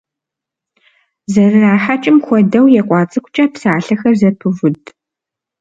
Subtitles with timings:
[1.33, 4.81] ЗэрырахьэкӀым хуэдэу екъуа цӀыкӀукӏэ псалъэхэр зэпывуд.